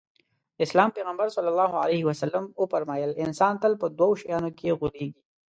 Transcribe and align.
د 0.57 0.59
اسلام 0.65 0.89
پيغمبر 0.97 1.27
ص 1.35 1.37
وفرمايل 2.59 3.11
انسان 3.25 3.53
تل 3.61 3.73
په 3.81 3.87
دوو 3.99 4.09
شيانو 4.21 4.49
کې 4.57 4.75
غولېږي. 4.79 5.21